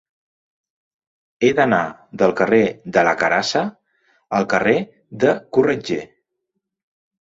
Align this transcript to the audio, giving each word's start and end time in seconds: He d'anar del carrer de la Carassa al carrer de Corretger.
He 1.47 1.51
d'anar 1.59 1.81
del 2.23 2.33
carrer 2.41 2.63
de 2.97 3.05
la 3.11 3.15
Carassa 3.23 3.65
al 4.41 4.51
carrer 4.57 4.77
de 5.25 5.41
Corretger. 5.57 6.05